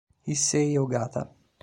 Issei 0.35 0.79
Ogata 0.81 1.29